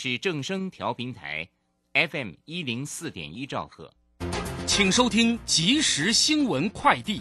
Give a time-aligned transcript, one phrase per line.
[0.00, 1.48] 是正声调频台
[1.92, 3.92] ，FM 一零四点一兆赫，
[4.64, 7.20] 请收听即时新闻快递。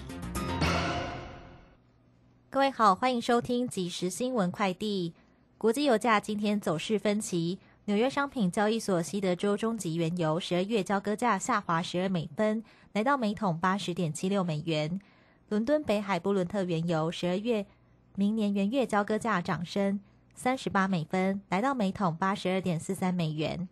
[2.51, 5.15] 各位好，欢迎收听即时新闻快递。
[5.57, 12.63] 国际油价今天走势分歧，纽约商品交易所西德州中级原油十二月交割价下滑十二美分，
[12.93, 15.01] 来到每桶八十点七六美元。
[15.49, 17.65] 伦敦北海布伦特原油十二月
[18.13, 19.99] 明年元月交割价涨升。
[20.37, 23.67] 三十八美分，来到每桶八十二点四三美元。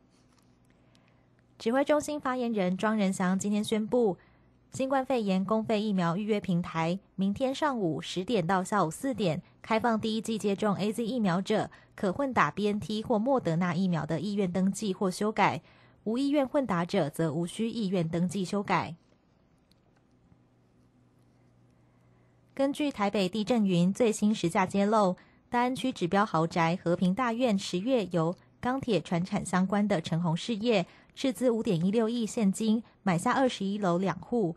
[1.60, 4.18] 指挥中心发言人庄仁祥今天宣布，
[4.72, 15.62] 新冠肺炎公费疫苗预约平台明天上午十点到下午四点开放第一季接种 A Z 疫苗者可混打 B N T 或莫德纳疫苗的意愿登记或修改，
[16.04, 18.96] 无意愿混打者则无需意愿登记修改。
[22.56, 25.16] 根据台北地震云最新实价揭露。
[25.50, 34.56] 大安区指标豪宅和平大院十月由钢铁船产相关的陈红事业斥资五点一六亿现金买下二十一楼两户。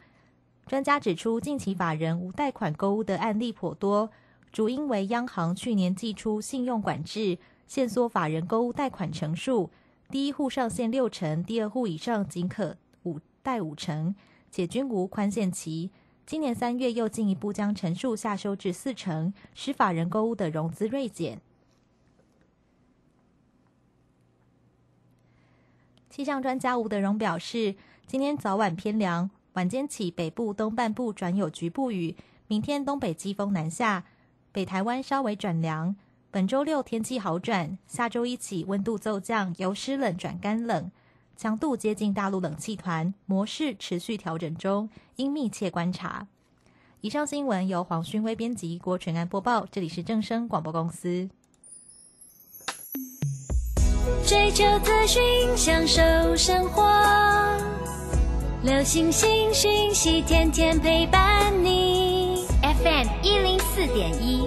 [0.67, 4.11] 专家指出，近期法人无贷款购物的案例颇多，
[4.51, 9.71] 主因为央行去年寄出信用管制，限缩法人购物贷款成数，
[10.11, 14.15] 第一户上限六成，第二户以上仅可五贷五成，
[14.51, 15.91] 且均无宽限期。
[16.29, 21.41] 今年三月又进一步将陈数下修至四成，使法人购物的融资锐减。
[26.11, 32.15] 气象专家吴德荣表示，今天早晚偏凉，晚间起北部东半部转有局部雨，
[32.47, 34.05] 明天东北季风南下，
[34.53, 35.97] 北台湾稍微转凉。
[36.31, 40.91] 本周六天气好转，下周一起温度骤降，由湿冷转干冷。
[41.39, 46.27] 强度接近大陆冷气团模式持续调整中，应密切观察。
[47.01, 49.65] 以上新闻由黄勋威编辑，郭全安播报。
[49.71, 51.29] 这里是正声广播公司。
[54.27, 55.23] 追求资讯，
[55.57, 56.03] 享受
[56.35, 56.83] 生活，
[58.65, 62.49] 流星星讯息，天天陪伴你。
[62.63, 64.43] FM 一零四点一，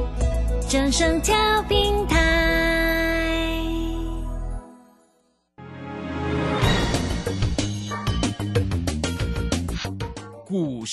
[0.69, 1.33] 正声调
[1.69, 2.05] 频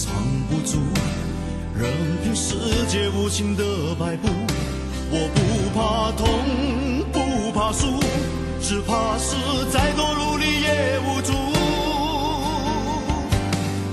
[0.00, 0.14] 藏
[0.48, 0.78] 不住，
[1.74, 1.90] 任
[2.22, 2.54] 凭世
[2.86, 3.64] 界无情的
[3.98, 4.28] 摆布。
[5.10, 5.40] 我不
[5.76, 6.24] 怕痛，
[7.10, 7.98] 不怕输，
[8.62, 9.34] 只怕是
[9.72, 11.32] 再多努力也无助。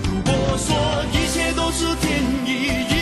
[0.03, 0.75] 如果说
[1.11, 2.94] 一切都是天意。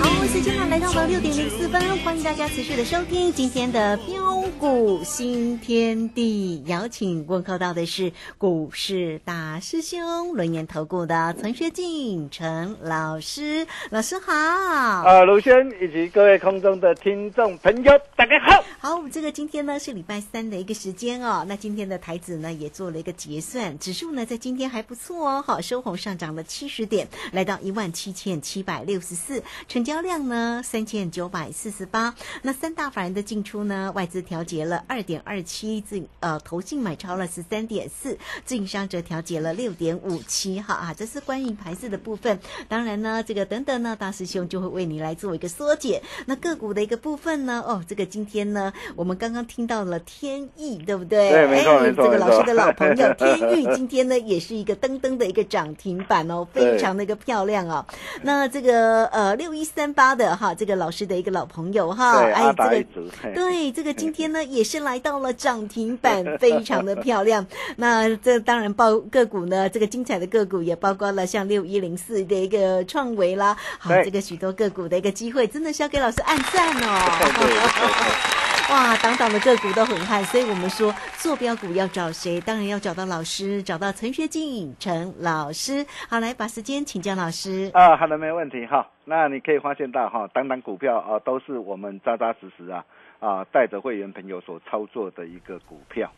[0.00, 6.62] 好，时间呢来到了六点零四分，欢迎大家持续的收听今天的标股新天地。
[6.66, 14.32] 邀请问候到的是股市大师兄轮研投顾的陈学进陈老师，老师好。
[14.32, 18.64] 啊，卢轩以及各位空中的听众朋友，大家好。
[18.78, 21.44] 好，我们这个今天呢是礼拜三的一个时间哦。
[21.46, 29.42] 那今天的台子呢也做了一个结算，指数呢在今天还不错哦，好收红上涨了七十点，来到一万七千七百六十四。
[29.68, 32.14] 成交量呢三千九百四十八。
[32.42, 40.60] 那三大法人的进出呢，外资调节了二点二七，自呃投信买超了十三点四，自营商则调节了六点五七。
[40.60, 42.38] 哈啊，这是关于盘势的部分。
[42.68, 46.02] 当然呢，这个等等呢，大师兄就会为你来做一个缩减。
[46.26, 51.30] 那个股的一个部分呢，哦，这个今天呢，我们刚刚听到了天意，对不对？
[51.30, 57.86] 对没错没错这个老师的老朋友天域今天呢，也是一个噔噔的一个涨停板哦，非常的一个漂亮哦。
[58.22, 63.34] 那这个呃六一三八的哈，这个老师的一个老朋友哈，哎，这个。
[63.34, 67.46] 对，这个今天呢 也是来到了涨停板， 非常的漂亮。
[67.76, 78.40] 那这当然包个股呢，这个精彩的个股也包括了像六一零四的一个创维啦，好，这个许多个股的一个机会，真的是要给老师按赞哦。
[78.70, 82.40] 哇，档档的个股都很嗨，所以我们说坐标股要找谁？
[82.40, 85.84] 当然要找到老师，找到陈学进陈老师。
[86.08, 87.68] 好，来把时间请教老师。
[87.74, 88.86] 啊，好的，没问题哈。
[89.04, 92.84] 那你可以发现到哈，当当股票啊，都是我们扎扎实实啊
[93.18, 96.08] 啊带着会员朋友所操作的一个股票。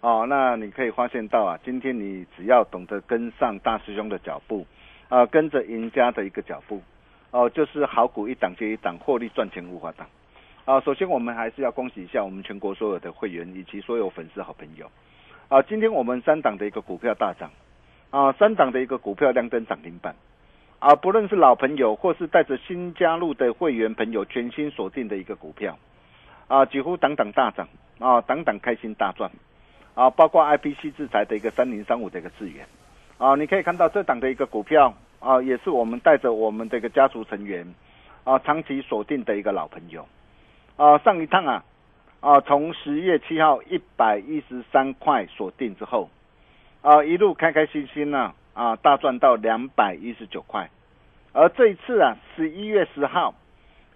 [0.00, 4.66] 哦，那你可以发现到啊，今天你只要懂得跟上大师兄的脚步，
[5.10, 6.80] 啊，跟着赢家的一个脚步，
[7.32, 10.06] 哦，就是好股一档接一档，获利赚钱无法挡。
[10.68, 14.86] 啊，首先我们还是要恭喜一下我们全国所有的会员以及所有粉丝好朋友。
[15.48, 17.50] 啊，今天我们三档的一个股票大涨，
[18.10, 20.14] 啊，三档的一个股票亮灯涨停板。
[20.78, 25.78] 啊，不论是老朋友或是带着新加入的会员朋友，全新锁定的一个股票，
[26.48, 27.66] 啊，几乎档档大涨，
[27.98, 29.30] 啊，档档开心大赚，
[29.94, 32.66] 啊，包括 IPC 制裁的一个三零三五的一个资源，
[33.16, 37.74] 啊，你可以看到这档的一个股票，啊，也是我们带着我们这个家族成员，
[38.24, 40.06] 啊，长期锁定的一个老朋友，
[40.78, 41.64] 啊，上一趟啊，
[42.20, 46.08] 啊，从十月七号一百一十三块锁定之后，
[46.82, 50.70] 啊，一路开开心心呢、啊，大赚到两百一十九块，
[51.32, 53.34] 而这一次啊，十一月十号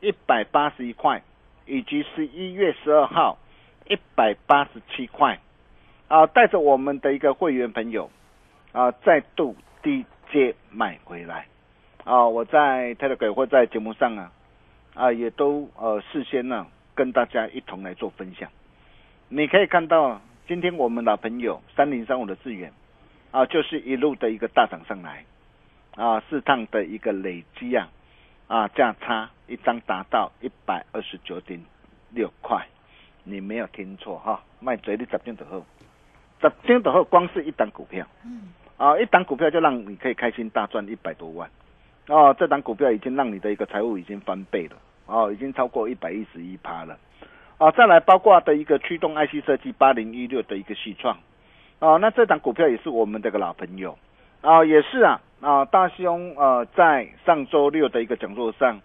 [0.00, 1.22] 一百八十一块，
[1.66, 3.38] 以及十一月十二号
[3.88, 5.38] 一百八十七块，
[6.08, 8.10] 啊，带着我们的一个会员朋友
[8.72, 11.46] 啊，再度低阶买回来，
[12.02, 14.32] 啊，我在 Telegram 或在节目上啊，
[14.94, 18.50] 啊，也都呃事先呢、跟大家一同来做分享。
[19.28, 22.72] 你可以看到，今天我们老朋友三零三五的资源。
[23.32, 25.24] 啊，就是一路的一个大涨上来，
[25.96, 27.88] 啊，四趟的一个累积啊，
[28.46, 31.58] 啊，价差一张达到一百二十九点
[32.10, 32.66] 六块，
[33.24, 35.64] 你没有听错哈，卖嘴里十点多后，
[36.42, 41.48] 十点多后光是一档股票，嗯，啊，一档股票就让你可以开心大赚一百多万，
[42.08, 44.76] 哦，这档股票已经让你的一个财务已经翻倍了，
[45.06, 46.98] 哦，已经超过一百一十一趴了，
[47.58, 51.16] 啊，再来包括的一个驱动 IC 设计八零一六的一个细创。
[51.78, 53.98] 哦，那这档股票也是我们这个老朋友，
[54.40, 58.80] 啊，也是啊，啊，大兄呃，在上周六的一个讲座上，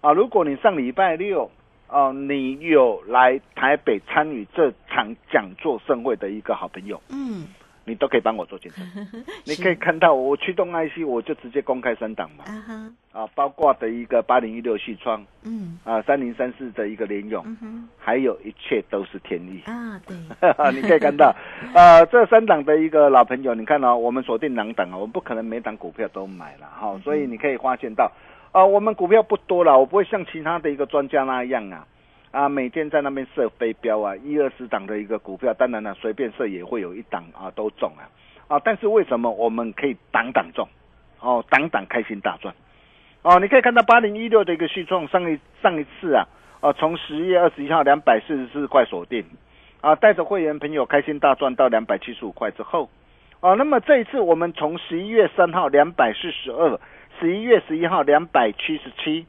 [0.00, 1.50] 啊，如果你上礼拜六，
[1.88, 7.48] 哦、你有来台北参与这场讲座盛会的一个好朋友，嗯，
[7.84, 8.84] 你都可以帮我做见证。
[9.44, 12.44] 你可以看到我驱动 IC，我就直接公开三档嘛，
[13.12, 15.78] 啊包括的一个八零一六系窗，嗯。
[15.84, 19.60] 啊，三零三四的一个联勇，嗯，还有一切都是天意。
[19.64, 20.16] 啊，对，
[20.72, 21.34] 你可以看到，
[21.74, 28.12] 呃， 这三档的一个老朋友，你看哦，我们锁定两档啊，我们不可能每档股票都买了哈、所以你可以发现到，
[28.52, 31.86] 呃，我们股票不多了，我不会像其他的一个专家那样啊，
[32.30, 38.08] 啊，每天在那边设飞镖啊，一二十档的一个股票，当然了，随便设也会有一档啊都中啊，
[38.48, 40.68] 啊，但是为什么我们可以档档中，
[41.20, 42.54] 哦，档档开心大赚，
[43.22, 46.26] 哦，你可以看到八零一六的一个续创，上一上一次啊，
[46.60, 49.24] 哦，从十月二十一号两百四十四块锁定。
[49.82, 52.90] 啊，带着会员朋友开心大赚到两百七十五块之后，
[53.40, 56.78] 哦、那么这一次我们从十一月三号两百四十二，
[57.18, 59.24] 十一月十一号两百七十七，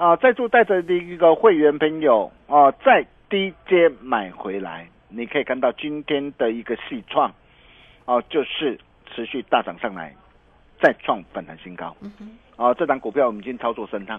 [0.00, 7.30] 啊，再度带着的一个会员朋友啊，在低阶买回来，你可以看到今天的一个细创，
[8.06, 8.78] 哦、就是
[9.10, 10.14] 持续大涨上来，
[10.80, 14.18] 再创反弹新高，嗯哼，啊，这档股票我们已经操作三趟，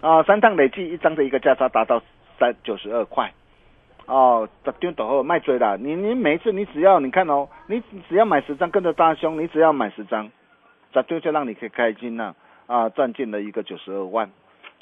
[0.00, 2.00] 啊，三趟累计一张的一个价差达到
[2.38, 3.32] 三九十二块。
[4.06, 5.76] 哦，十张等后卖追啦！
[5.76, 10.30] 你你每一次你只要你看哦，你只要买十张，跟着大兄，你只要买十张，
[10.92, 12.36] 十张就让你可以开心了
[12.66, 14.30] 啊，赚进了一个九十二万。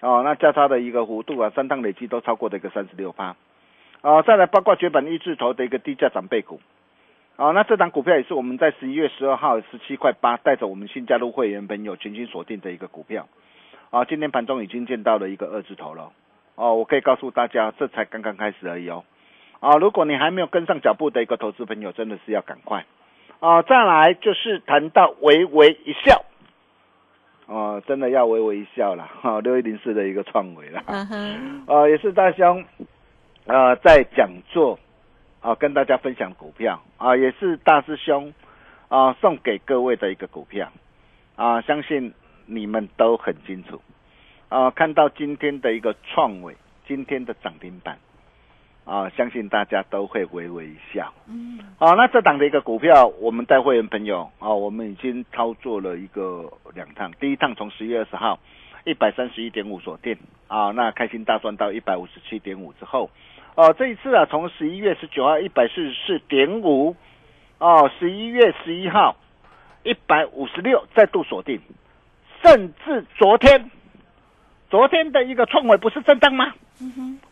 [0.01, 3.35] 哦，那加差的一个弧度啊，三趟累计都超过的一个三十六趴。
[4.01, 6.61] 哦，再来包括绝版一字头的一个低价长辈股。
[7.37, 13.27] 哦，那这档股票也是我们在十一月十二号十七块八，带着我们新加入会员朋友全新锁定的一个股票。
[13.91, 16.13] 啊，今天盘中已经见到了一个二字头了。
[16.55, 19.05] 哦，我可以告诉大家，这才刚刚开始而已哦。
[19.61, 22.85] 啊，如果你还没有跟上脚步的一个投资朋友，真的是要赶快。
[23.41, 26.25] 啊，再来就是谈到微微一笑。
[27.49, 32.63] 哦，真的要微微一笑了哈， 六一零四的一个创维了，嗯哼，呃， 也是大兄，
[33.47, 34.79] 呃，在讲座
[35.41, 38.35] 啊、跟大家分享股票啊、也是大师兄
[38.89, 40.71] 啊、送给各位的一个股票
[41.37, 42.13] 啊、相信
[42.45, 43.81] 你们都很清楚
[44.51, 46.55] 啊、看到今天的一个创伟，
[46.87, 47.99] 今天的涨停板
[48.89, 51.13] 啊、相信大家都会微微一笑。
[51.27, 57.13] 嗯，好、那这档的一个股票，我们带会员朋友啊、我们已经操作了一个两趟。
[57.21, 58.39] 第一趟从十月二十号
[58.87, 60.17] 一百三十一点五锁定
[60.47, 63.11] 啊、那开心大赚到一百五十七点五之后，
[63.57, 66.97] 哦、这一次啊，从十一月十九号一百四十四点五，
[67.59, 69.17] 哦，十一月十一号
[69.83, 71.61] 一百五十六再度锁定，
[72.43, 73.71] 甚至昨天，
[74.71, 76.55] 昨天的一个创维不是震荡吗？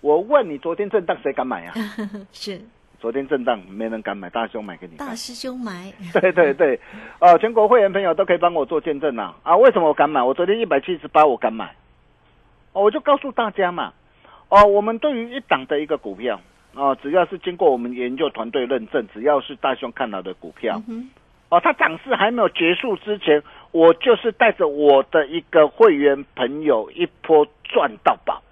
[0.00, 1.74] 我问你，昨天震荡谁敢买啊？
[2.32, 2.60] 是
[2.98, 5.14] 昨天震荡没人敢买，大兄买给你大。
[5.14, 6.80] 师兄买， 对对对，
[7.20, 9.56] 哦，全国会员朋友都可以帮我做见证啊、啊！
[9.56, 10.22] 为什么我敢买？
[10.22, 11.74] 我昨天一百七十八，我敢买，
[12.72, 13.92] 哦，我就告诉大家嘛，
[14.48, 16.40] 哦，我们对于一档的一个股票，
[16.74, 21.10] 哦，只要是经过我们研究团队认证，只要是大兄看到的股票，嗯
[21.50, 28.42] 哦，它涨势还没有结束之前，我就是带着我的一个会员朋友一波赚到宝，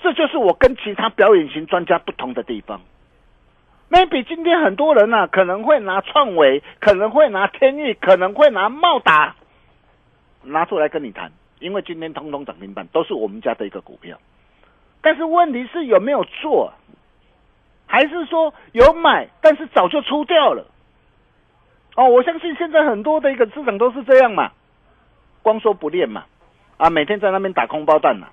[0.00, 2.80] 这就是我跟其他表演型专家不同的地方。
[3.90, 9.34] maybe 今天很多人呢、可能会拿创维，可能会拿天翼，可能会拿茂达
[10.42, 14.18] 拿出来跟你谈，因为今天通通涨停板都是我们家的一个股票。
[15.00, 16.72] 但是问题是有没有做，
[17.86, 20.66] 还是说有买，但是早就出掉了？
[21.96, 24.52] 哦，我相信现在很多的一个市场都是这样嘛，
[25.42, 26.26] 光说不练嘛，
[26.76, 28.28] 啊，每天在那边打空包弹嘛，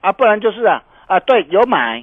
[0.00, 2.02] 啊，不然就是啊啊，对，有买，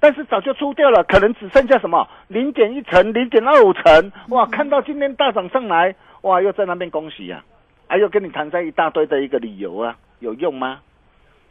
[0.00, 7.44] 但是早就出掉了，可能只剩下什么零点一层、零点二五层，哇，看到今天大涨上来，哇，又在那边恭喜啊，
[7.86, 10.80] 啊，又跟你谈在一大堆的一个理由啊，有用吗？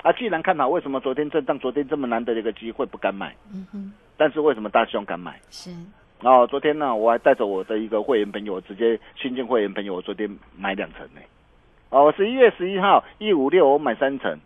[0.03, 3.33] 啊，既然看好，为什么昨天震荡，昨天这么难得的一个机会不敢买？
[3.53, 5.39] 嗯哼，但是为什么大兄敢买？
[5.49, 5.71] 是
[6.19, 11.21] 哦，昨天呢，我还带着我的一个会员朋友，我直接新进会员朋友，我昨天买两层呢。
[11.91, 14.37] 哦，十一月十一号一五六我买三层，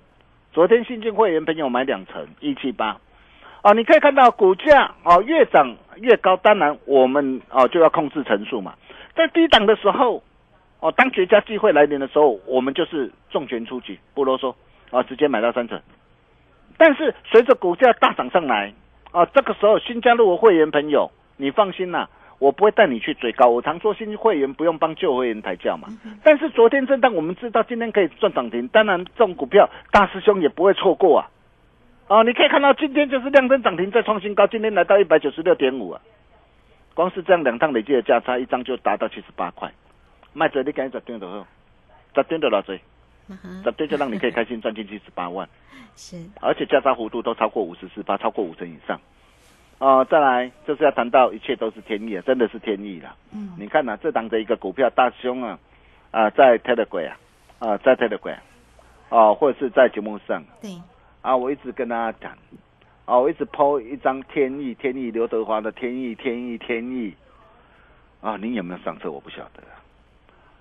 [0.53, 2.95] 昨天新进会员朋友买两层一七八。
[3.63, 8.75] 啊，你可以看到股价哦越涨越高，当然我们哦就要控制层数嘛。
[9.15, 10.21] 在低档的时候，
[10.79, 14.53] 哦当绝佳机会来临的时候，我们就是重拳出击，不啰嗦，
[14.91, 15.81] 啊直接买到三层。
[16.77, 18.71] 但是随着股价大涨上来，
[19.11, 22.07] 啊这个时候新加入的会员朋友，你放心啦、
[22.39, 23.47] 我不会带你去追高。
[23.47, 25.87] 我常说新会员不用帮旧会员抬轿嘛。
[26.23, 31.29] 但是昨天震荡，我们知道今天可以赚涨停，当然这种股票大师兄也不会错过啊。
[32.07, 36.01] 哦，你可以看到今天就是量增涨停再创新高，今天来到一百九十六点五啊。
[36.93, 39.71] 光是这样两趟累计的价差，一张就达到七十八块。
[40.33, 41.47] 卖者你赶紧十点就好，
[42.15, 42.79] 十点就偌济，
[43.29, 45.47] 嗯哼十点就让你可以开心 赚进七十八万。
[45.95, 48.99] 是而且价差幅度都超过五十四八，超过五成以上。
[49.85, 53.13] 哦、再来就是要谈到一切都是天意啊，真的是天意了。
[53.33, 55.59] 嗯你看呐、这档的一个股票大兄啊，
[56.11, 57.09] 啊、在 Telegram
[57.59, 58.37] 啊，啊、在 Telegram
[59.09, 60.71] 啊、或者是在节目上对
[61.21, 62.31] 啊，我一直跟大家讲，
[63.03, 67.13] 啊，我一直抛一张天意，天意刘德华的天意，天意，天意。
[68.21, 69.11] 啊，你有没有上车？
[69.11, 69.83] 我不晓得啊。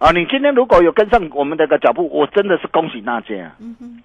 [0.00, 3.56] 啊，你今天如果有跟上我们的个脚步，我真的是恭喜大家啊。
[3.60, 4.02] 嗯哼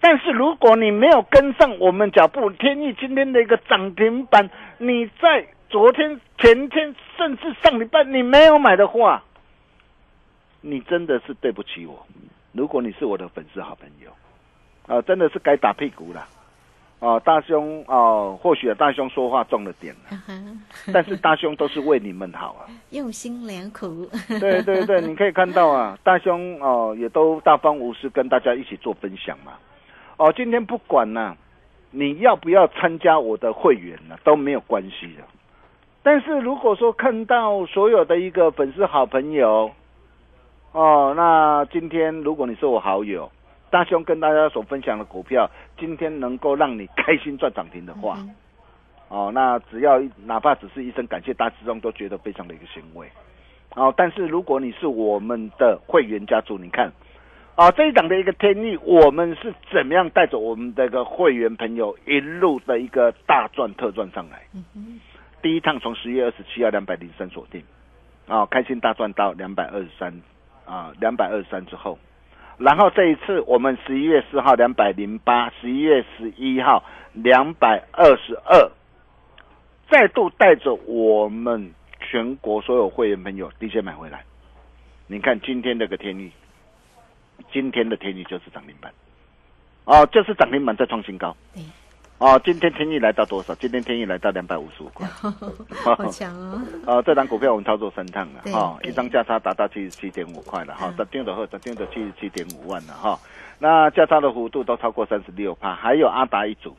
[0.00, 4.48] 但是如果你没有跟上我们脚步，天意今天的一个涨停板，
[4.78, 9.22] 你在昨天、前天甚至上礼拜你没有买的话，
[10.60, 12.06] 你真的是对不起我。
[12.52, 14.10] 如果你是我的粉丝好朋友，
[14.86, 16.26] 啊、真的是该打屁股了。
[16.98, 19.94] 哦、大兄哦、或许大兄说话重了点，
[20.94, 22.64] 但是大兄都是为你们好啊。
[22.90, 24.08] 用心良苦，
[24.40, 29.52] 对对对，你可以看到啊，大兄哦、也都大方无私跟大家一起做分享嘛。
[30.16, 31.36] 哦，今天不管呢、
[31.90, 35.22] 你要不要参加我的会员呢、都没有关系的。
[36.02, 39.72] 但是如果说看到所有的一个粉丝好朋友，
[40.72, 43.30] 哦，那今天如果你是我好友，
[43.70, 48.34] 大兄跟大家所分享的股票，今天能够让你开心赚涨停的话，嗯
[49.08, 53.06] 哦，那只要哪怕只是一声感谢，大师兄都觉得非常的一个欣慰。
[53.74, 56.90] 哦，但是如果你是我们的会员家族，你看，
[57.56, 64.42] 啊，这一档的一个天意，我们是怎么样带着我们的一个会员朋友一路的一个大赚特赚上来？
[65.40, 67.62] 第一趟从十月二十七号两百零三锁定，
[68.28, 70.20] 啊，开心大赚到两百二十三，
[70.66, 71.98] 啊，两百二十三之后，
[72.58, 76.84] 然后这一次我们十一月四号两百零八，十一月十一号
[77.14, 78.70] 两百二十二，
[79.88, 84.24] 再度带着我们全国所有会员朋友低线买回来。
[85.06, 86.30] 你看今天这个天意，
[87.52, 88.92] 今天的天意就是涨停板，
[89.84, 91.36] 哦，就是涨停板再创新高。
[92.18, 93.54] 哦，今天天意来到多少？
[93.56, 95.06] 今天天意来到两百五十五块。
[95.84, 96.62] 好强哦！
[96.86, 103.18] 哦，这档股票我们操作三趟了哈，对一张价差达到七十七点五块了哈嗯，十定的后涨定的七十七点五万了哈。
[103.58, 106.74] 那价差的幅度都超过三十六帕，还有阿达一组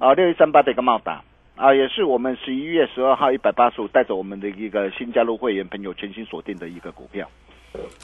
[0.00, 1.22] 啊，六一三八的一个茂达
[1.54, 7.28] 啊，也是我们十一月十二号一百八十五带着我们的一个新加入会员朋友全新锁定的一个股票。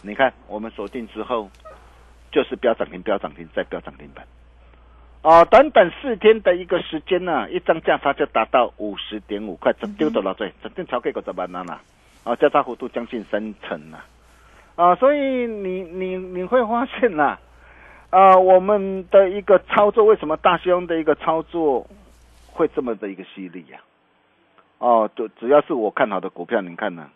[0.02, 1.50] 你看我们锁定之后，
[2.31, 4.26] 就是标涨停，标涨停，再标涨停板。
[5.23, 11.81] 哦，短短四天的一个时间呢、一张价差就达到五十点五块，整丢的了对，整定超给个十万啦，
[12.25, 13.99] 啊，价差幅度将近三成呐，
[14.75, 17.38] 啊，所以你你你会发现呐、
[18.11, 21.87] 啊，我们的一个操作为什么大兄的一个操作
[22.49, 23.78] 会这么的一个犀利呀、
[24.78, 27.09] 哦，就只要是我看好的股票，你看呢、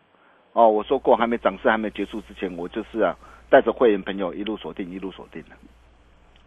[0.57, 3.15] 哦，我说过还没涨势还没结束之前，我就是啊
[3.51, 5.51] 带着会员朋友一路锁定一路锁定的。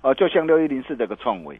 [0.01, 1.59] 哦，就像六一零四这个创维，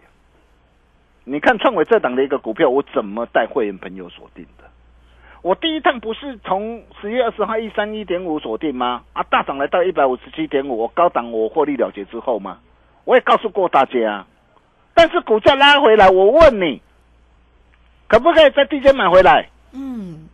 [1.25, 4.63] 你看创维这档的一个股票，我怎么带会员朋友锁定的？
[5.43, 9.03] 我第一趟不是从十月二十号一三一点五锁定吗？
[9.13, 12.57] 啊，大涨来到一百五十七点五，我高档我获利了结之后吗？
[13.05, 14.25] 我也告诉过大家，
[14.95, 16.81] 但是股价拉回来，我问你，
[18.07, 19.49] 可不可以在低阶买回来？
[19.71, 20.27] 嗯，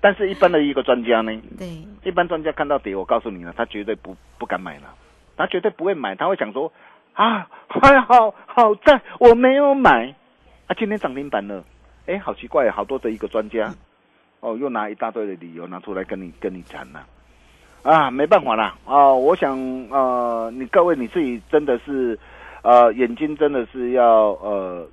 [0.00, 1.68] 但是一般的一个专家呢，对，
[2.04, 4.94] 一般专家看到底，我告诉你了，他绝对不不敢买了，
[5.36, 6.72] 他绝对不会买，他会想说
[7.14, 10.14] 啊，还好好在我没有买。
[10.66, 11.64] 啊，今天涨停板了，
[12.04, 13.74] 哎，好奇怪，好多的一个专家，
[14.40, 17.06] 哦，又拿一大堆的理由拿出来跟你跟你谈了、
[17.82, 22.18] 啊，没办法啦，啊，我想呃，你各位你自己真的是
[22.60, 24.86] 呃，眼睛真的是要呃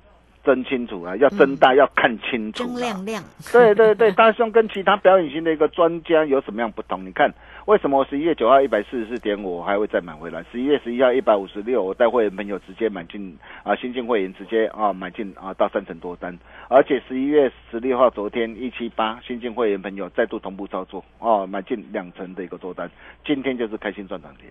[0.46, 7.04] 睁清楚啊，要睁大，要看清楚、啊，睁亮亮，对对对，大兄跟其他表演型的一个专家有什么样不同？
[7.04, 7.28] 你看，
[7.64, 10.44] 为什么我十一月九号一百四十四点五，我还会再买回来？
[10.52, 16.38] 十一月十一号一百五十六，我带会员朋友直接买进啊，新进会员直接啊买进啊到三成多单，
[16.68, 22.88] 而且十一月十六号昨天一七八，新进会员朋友再度同步操作哦、买进两成的一个多单，
[23.24, 24.48] 今天就是开心赚涨停，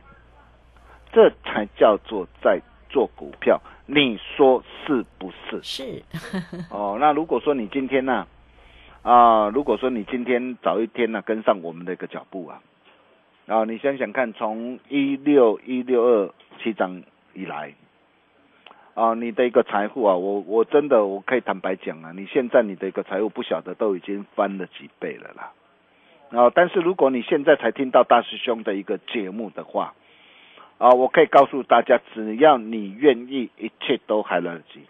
[1.13, 2.59] 这才叫做在
[2.89, 5.61] 做股票，你说是不是？
[5.61, 6.03] 是，
[6.71, 8.25] 哦，那如果说你今天呢、
[9.03, 12.61] 啊，如果说你今天早一天呢、跟上我们的一个脚步啊，
[13.47, 16.33] 啊，你想想看，从一六一六二
[16.63, 17.03] 七涨
[17.35, 17.75] 以来，
[18.95, 25.51] 啊，你的一个财富啊，我我真的我可以坦白讲啊，你现在你的一个财富不晓得都已经翻了几倍了啦。
[26.31, 29.93] 啊，但是如果你现在才听到大师兄的一个节目的话，
[30.77, 34.81] 啊，我可以告诉大家，只要你愿意，一切都还来得及。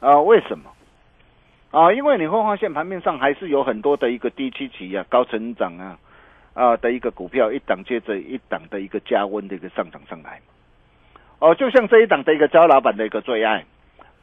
[0.00, 0.70] 啊，为什么？
[1.70, 5.98] 啊，因为你会发现盘面上还是有很多的一个低基期啊、高成长啊
[6.54, 10.40] 啊的一个股票，一档接着一档的一个加温的一个上涨上来。
[11.40, 13.64] 哦，就像这一档的一个焦老板的一个最爱，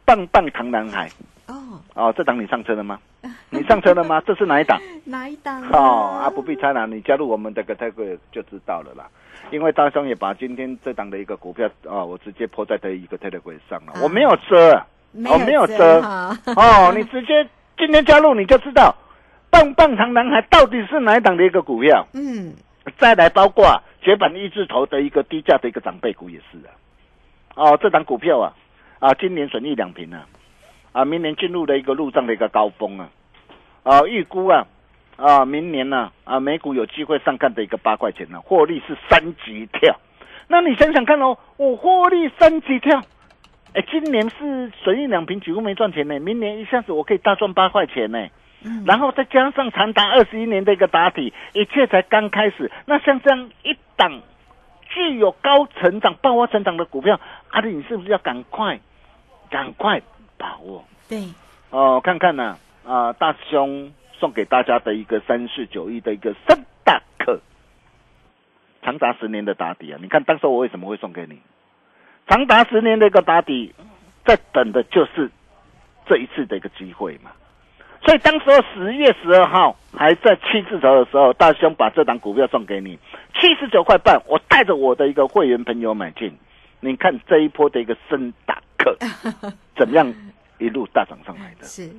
[0.05, 1.09] 棒棒糖男孩。
[1.47, 2.99] 哦，哦，这档你上车了吗？
[3.49, 4.21] 你上车了吗？
[4.25, 4.79] 这是哪一档？
[5.05, 9.07] 哪一档哦啊，不必猜了，你加入我们这个泰贵就知道了啦。
[9.51, 14.01] 因为大兄也把今天这档的一个股票啊，我直接抛在的一个 Telegram 上了，啊。
[14.03, 16.01] 我没有遮，我没有遮。
[16.55, 18.95] 哦，你直接今天加入你就知道，
[19.49, 22.07] 棒棒糖男孩到底是哪一档的一个股票。
[22.13, 22.53] 嗯，
[22.97, 26.73] 再来包括啊绝版一字头的一个低价的一个长辈股也是啊。
[27.55, 28.53] 哦，这档股票啊
[28.99, 30.27] 啊，今年损益两平啊，
[30.91, 33.09] 啊，明年进入了一个入账的一个高峰啊，
[33.83, 34.65] 啊，预估啊
[35.17, 39.95] 啊，明年呢啊美股有机会上看的一个八块钱呢、获利是三级跳。
[40.47, 43.01] 那你想想看哦，我获利三级跳，
[43.73, 48.27] 哎，今年是损益两平，几乎没赚钱呢，明年一下子我可以大赚八块钱呢。
[48.67, 52.71] 嗯然后再加上长达二十一年的一个打底，一切才刚开始。
[52.85, 54.21] 那像这样一档
[54.89, 58.79] 具有高成长、爆发成长的股票，阿里，你是不是要赶快、
[59.51, 60.01] 赶快
[60.37, 60.83] 把握？
[61.07, 61.27] 对，
[61.69, 67.39] 哦，看看呢、啊，大师兄送给大家的一个三四九一的一个三大课，
[68.81, 69.99] 长达十年的打底啊！
[70.01, 71.39] 你看当时我为什么会送给你？
[72.27, 73.73] 长达十年的一个打底，
[74.25, 75.29] 在等的就是
[76.07, 77.31] 这一次的一个机会嘛。
[78.03, 82.99] 所以当时候十月十二号还在七字头的时候，大兄把这档股票送给你，
[83.33, 86.31] 七十九块半，我带着我的一个会员朋友买进。
[86.81, 88.95] 你看这一波的一个深大课
[89.75, 90.13] 怎么样
[90.59, 91.65] 一路大涨上来的？
[91.65, 91.89] 是，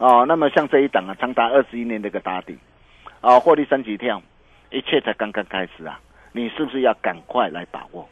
[0.00, 2.58] 哦，那么像这一档啊，长达二十一年的一个打底，
[3.20, 4.22] 啊、获利三级跳，
[4.70, 6.00] 一切才刚刚开始啊！
[6.32, 8.08] 你是不是要赶快来把握？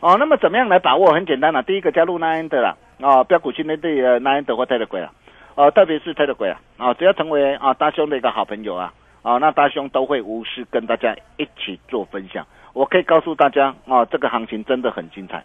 [0.00, 1.12] 哦，那么怎么样来把握？
[1.12, 5.12] 很简单啦、第一个加入 Nine 的啦，啊、标股今天对呃 Nine 的或 t e l 啊，
[5.54, 12.44] 哦、特别是 t e l 啊，啊、只要成为啊、大兄的一个好朋友啊，啊、那大兄都会无私跟大家一起做分享。
[12.72, 15.44] 我可以告诉大家啊，这个行情真的很精彩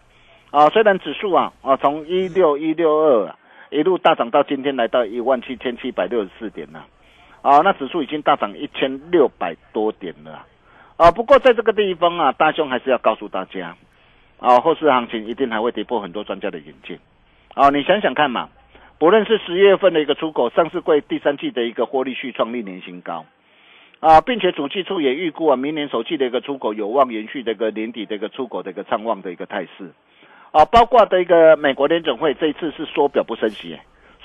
[0.50, 0.70] 啊。
[0.70, 3.36] 虽然指数啊啊从一六一六二啊
[3.74, 6.86] 一路大涨到今天来到一万七千七百六十四点了
[7.42, 10.46] 啊，那指数已经大涨一千六百多点了
[10.96, 11.12] 啊。
[11.12, 13.76] 不过在这个地方啊，大兄还是要告诉大家
[14.40, 17.00] 啊，后市行情一定还会跌破很多专家的眼镜
[17.56, 17.70] 啊。
[17.70, 18.50] 你想想看嘛。
[19.00, 23.26] 不论是十月份的一个出口，上市柜第三季的一个获利续创历年新高，
[24.00, 29.92] 啊，并且主计处也预估啊，明年首季的一个出口有望延续这个年底的一个出口的一个畅旺的一个态势，
[30.54, 33.76] 啊，包括的一个美国联准会这一次是缩表不升息，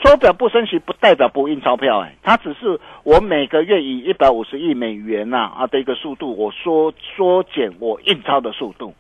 [0.03, 8.95] 缩表不升息不代表不印钞票，哎，它只是我每个月以一百五十亿美元呐啊的一个速度，我缩缩减我印钞的速度，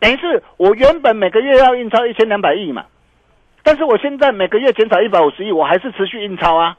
[0.00, 2.84] 等于是我原本每个月要印钞一千两百亿嘛。
[3.62, 6.76] 但是我现在每个月减少一百五十亿，我还是持续印钞啊，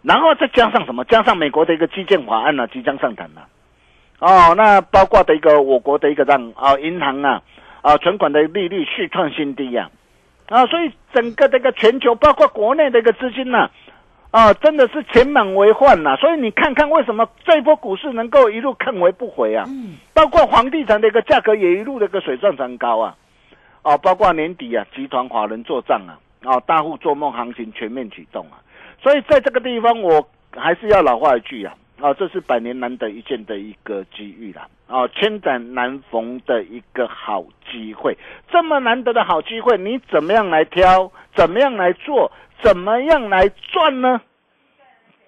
[0.00, 1.04] 然后再加上什么？
[1.04, 3.46] 加上美国的一个基建法案呢，即将上台了，
[4.20, 7.42] 哦，那包括的一个我国的一个让啊银行啊
[7.84, 9.90] 啊存款的利率续创新低呀，
[10.48, 13.68] 啊，所以整个这个全球包括国内的一个资金呢，
[14.30, 19.66] 啊，真的是钱满为患呐，所以你看看为什么这一波股市能够一路看回不回啊？
[19.68, 23.14] 嗯，包括房地产的一个价格也一路的一个水涨船高啊。
[23.82, 28.56] 哦，包括年底啊，集团华人做账啊，啊，大户做梦行情全面启动啊，
[29.02, 38.16] 所以在这个地方，我还是要老话一句啊，啊，这是百年难得一见的一个机遇啦，啊，千载难逢的一个好机会，
[38.50, 41.10] 这么难得的好机会，你怎么样来挑？
[41.34, 42.30] 怎么样来做？
[42.62, 44.20] 怎么样来赚呢？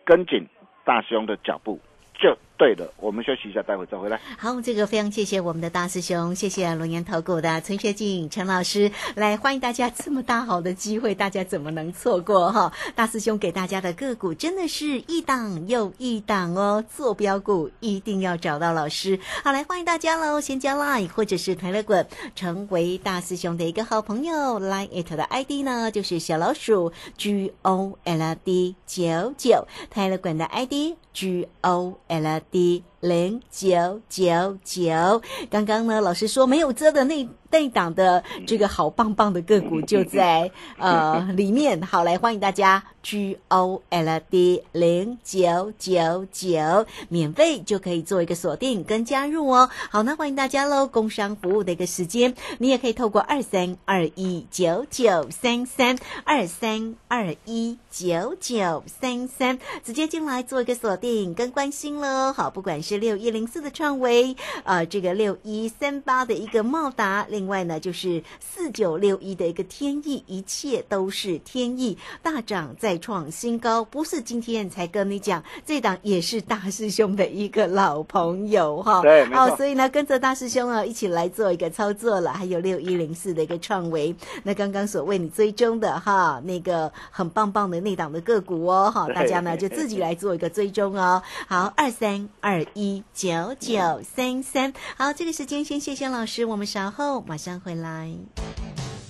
[0.05, 0.47] 跟紧
[0.85, 1.81] 大兄的脚步。
[2.19, 4.19] 就对的，我们休息一下，待会再回来。
[4.39, 12.73] 好，这个非常谢谢我们的大师兄，谢谢龙岩投顾的陈学静陈老师来欢迎大家，这么大好的机会，大家怎么能错过哈？
[12.95, 19.19] 大师兄给大家的个股真的是一档又一档哦，坐标股一定要找到老师。
[19.45, 24.59] 好，来欢迎大家喽，先加 line 或者是台乐滚，成为大师兄的一个好朋友。
[24.59, 32.41] line it 的 ID 呢就是小老鼠 G O L D 九九，台乐滚的 ID G O L。
[32.41, 37.29] D 第一零九九九，刚刚呢，老师说没有遮的那。
[37.49, 49.71] 内档的这个好棒棒的个股就在呃里面，好来欢迎大家 G O L D 零九九九，免费就可以做一个锁定跟加入哦。
[49.91, 50.87] 好，那欢迎大家喽！
[50.87, 62.35] 工商服务的一个时间，你也可以透过二三二一九九三三二三二一九九三三直接进来做一个锁定跟关心喽。
[62.35, 67.27] 好，不管是六一零四的创维，呃，这个六一三八的一个茂达。
[67.29, 79.03] 另外呢，就是四九六一的一个天意，一切都是天意，大涨再创新高，不是今天才跟你讲，这档也是大师兄的一个老朋友哈。
[79.03, 82.33] 对，好，所以呢，跟着大师兄啊，一起来做一个操作了。
[82.33, 91.21] 还有六一零四的一个创维，那刚刚所为你追踪的哈，那个很棒棒的那档的个股哦，哈，大家呢就自己来做一个追踪哦。
[91.49, 97.23] 好，二三二一九九三三，好，这个时间先谢谢老师，我们稍后。
[97.23, 98.13] 马上回来。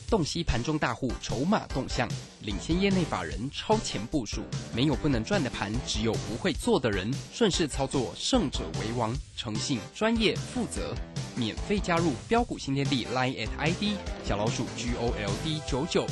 [0.09, 2.09] 洞悉盘中大户筹码动向，
[2.43, 4.43] 领先业内法人超前部署。
[4.73, 7.13] 没有不能赚的盘，只有不会做的人。
[7.33, 9.13] 顺势操作，胜者为王。
[9.37, 10.95] 诚信、专业、负责，
[11.35, 16.07] 免费加入标股新天地 Line at ID 小老鼠 G O L D 九九。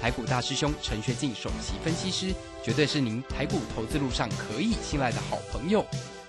[0.00, 5.84] 台股大师兄陈学进首席分析师，绝对是您台股投资路上可以信赖的好朋友。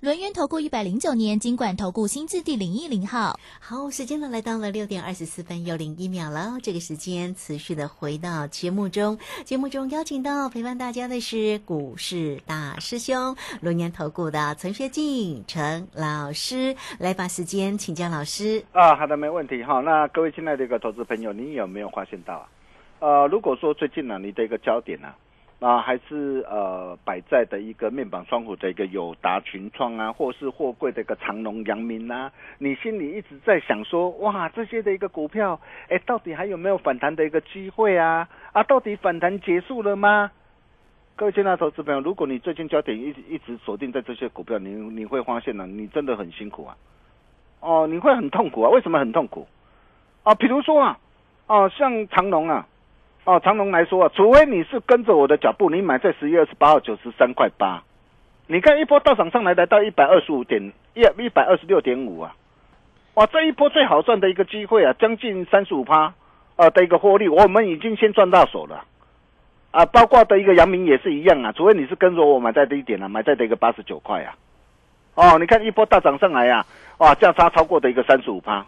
[0.00, 6.56] 轮源投顾一百零九年金管投顾新字第零一零号，好，时间呢来到了六点二十四分又零一秒了。
[6.62, 18.94] 这个时间持续的回到节目中，节目中邀请到陪伴大家的是股市大师兄轮源投顾的陈学进陈老师，来把时间请教老师啊。
[18.94, 19.80] 好的，没问题哈。
[19.80, 22.48] 那各位亲爱的一个投资朋友，你有没有发现到啊？
[23.00, 25.16] 呃，如果说最近呢，你的一个焦点呢，啊，
[25.60, 38.28] 啊还是呃摆在的一个面板窗户的一个友达群创啊，或是货柜的一个长隆、阳明啊，你心里一直在想说，哇，这些的一个股票，哎，到底还有没有反弹的一个机会啊？
[38.52, 40.30] 啊，到底反弹结束了吗？
[41.16, 46.76] 各位亲爱的投资朋友，如果你最近焦点一直一直锁定在这些股票，你你会发现呢，你真的很辛苦啊，
[47.58, 48.70] 哦，你会很痛苦啊。
[48.70, 49.48] 为什么很痛苦？
[50.22, 51.00] 啊，比如说啊，
[51.48, 52.68] 哦，像长隆啊。
[53.28, 57.82] 哦，长隆来说啊，除非你是跟着我的脚步，你买在十月二十八号九十三块八，
[58.46, 62.34] 你看一波大涨上来，来到一百二十五点一一百二十六点五啊，
[63.12, 66.14] 哇，这一波最好赚的一个机会啊，将近三十五趴
[66.56, 68.82] 啊的一个获利，我们已经先赚到手了
[69.72, 74.34] 啊，包括的一个阳明也是一样啊，除非你是跟着我买在低点啊，买在的一个八十九块啊，
[75.16, 76.64] 哦，你看一波大涨上来呀，
[76.96, 78.64] 哇，价差超过的一个三十五趴，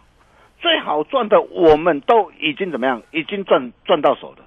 [0.59, 4.45] 最好赚的我们都已经怎么样，已经赚赚到手了。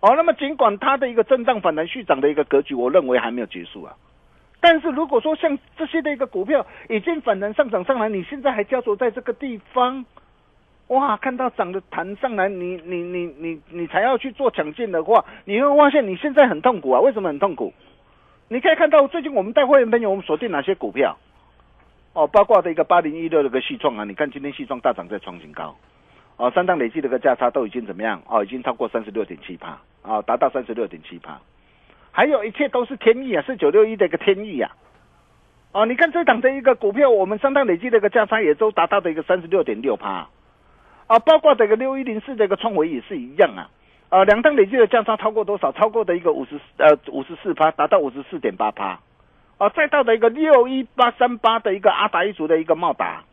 [0.00, 3.94] 哦，那么尽管它的一个震荡反弹续涨的一个格局，我认为还没有结束啊。
[4.60, 10.04] 但是如果说像这些的一个股票已经反弹上涨上来，你现在还焦灼在这个地方，
[10.88, 17.00] 哇，看到涨的弹上来，你你你你你才要去做抢进的话，你会发现你现在很痛苦啊。
[17.00, 17.72] 为什么很痛苦？
[18.48, 21.18] 你可以看到最近我们带会员朋友，我们锁定哪些股票？
[22.14, 25.76] 哦，包括的一个八零一六的个细创啊，你看今天细创大涨在创新高。
[26.36, 28.22] 哦，三档累计的个价差都已经怎么样？
[28.28, 31.40] 哦，已经超过三十六点七八，啊，达到三十六点七八，
[32.10, 34.70] 还有一切都是天意啊，是九六一的一个天意啊。
[35.72, 40.30] 哦，你看这档的一个股票，我们三档累计的一个价差也都达到的一个三十六点六八，
[41.08, 43.68] 啊，包括这个六一零四这个创维也是一样啊，
[44.08, 45.70] 啊，两档累计的价差超过多少？
[45.72, 49.00] 超过的一个五十呃五十四趴，达到五十四点八趴，
[49.58, 53.24] 啊，再到的一个六一八三八的一个阿达一族的一个茂达。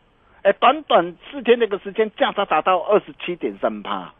[0.42, 4.12] 哎，短短四天的一个时间，价差达到二十七点三趴。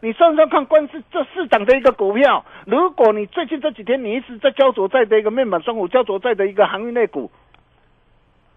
[0.00, 7.30] 你算算看，光是这市场的一个股票，如果你最近这几天你一直在焦灼在的一个面板双股，焦灼在的一个航运类股，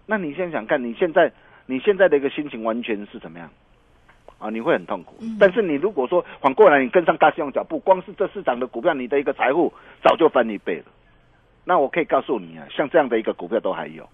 [0.06, 1.32] 那你想想看，你现在
[1.66, 3.50] 你现在的一个心情完全是怎么样？
[4.38, 5.16] 啊，你会很痛苦。
[5.38, 9.72] 但是你如果说反过来，你跟上大西洋脚步，光是这市场的股票，你的一个财富
[10.02, 10.84] 早就翻一倍了。
[11.64, 14.08] 那我可以告诉你啊，像这样的一个股票都还有。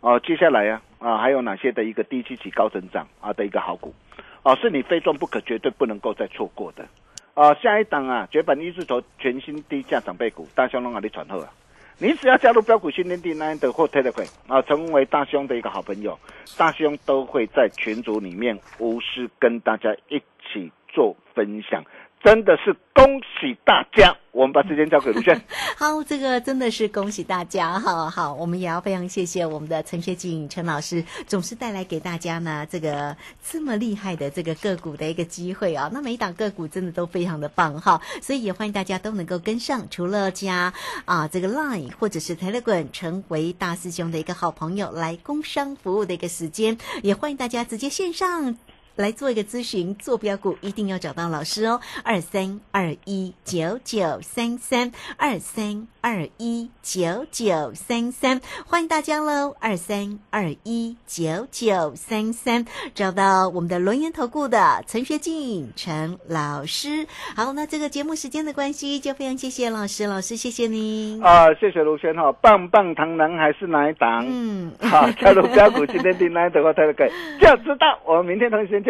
[0.00, 3.94] 哦，接下来呀，啊，还有哪些的一个低期期高增长啊的一个好股，
[4.42, 6.86] 哦，是你非赚不可，绝对不能够再错过的。
[7.34, 11.50] 啊，下一档啊，绝版一字头全新低价长辈股，大兄龙啊，你传后啊，
[11.98, 16.18] 你只要加入标股训练地那的或特大会啊，成为大兄的一个好朋友，
[16.58, 20.18] 大兄都会在群组里面无私跟大家一
[20.52, 21.84] 起做分享。
[22.22, 24.14] 真的是恭喜大家！
[24.32, 25.40] 我们把时间交给卢轩。
[25.76, 35.90] 好，这个真的是恭喜大家，好好，我们也要非常谢谢我们的陈学景陈老师，总是带来给大家呢这个这么厉害的这个个股的一个机会啊。
[35.92, 40.74] 那每一档个股真的都非常的棒哈，所以也欢迎大家都能够跟上，除了加
[41.06, 48.58] 啊这个 Line 或者是 Telegram 成为大师兄的一个好朋友，来工商服务的一个时间，也欢迎大家直接线上。
[49.00, 67.06] 来做一个咨询，做标股一定要找到老师哦，二三二一九九三三二三二一九九三三，欢迎大家喽，二三二一九九三三，找到我们的轮圆投顾的陈学进陈老师。
[67.34, 74.22] 好，那这个节目时间的关系，就非常谢谢老师，老师谢谢您啊，谢谢卢轩哈，棒棒糖男还是哪一档？
[74.28, 77.10] 嗯，好，加入标股今天订单的话，大家可以
[77.40, 78.89] 就知道，我们明天同一时间。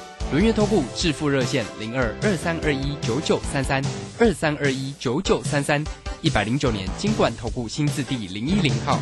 [0.31, 3.83] 轮月投顾致富热线零二二三二一九九三三
[4.17, 5.83] 二三二一九九三三
[6.21, 8.97] 一百零九年金管投顾新字第零一零号。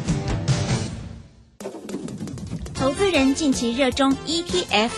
[2.74, 4.89] 投资人近期热衷 ETF，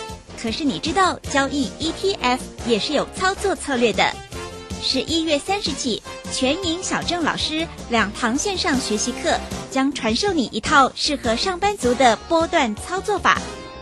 [0.42, 4.16] 可是你知道交易 ETF 也是有操作策略的。
[4.82, 9.38] 十一月三十起，全银小郑老师两堂线上学习课
[9.70, 13.38] 将传授你一套适合上班族的波段操作法。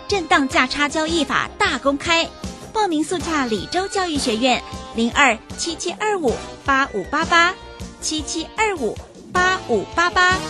[0.09, 2.27] 震荡价差交易法大公开，
[2.73, 4.59] 报名速洽李州教育学院
[4.95, 6.33] 零二七七二五
[6.65, 7.53] 八五八八
[8.01, 8.97] 七七二五
[9.31, 10.39] 八五八八。